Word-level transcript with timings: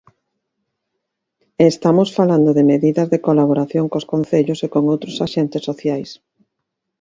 E 1.61 1.63
estamos 1.73 2.09
falando 2.17 2.49
de 2.57 2.67
medidas 2.71 3.07
de 3.13 3.23
colaboración 3.27 3.85
cos 3.93 4.07
concellos 4.13 4.59
e 4.65 4.67
con 4.73 4.83
outros 4.93 5.15
axentes 5.27 5.65
sociais. 5.69 6.09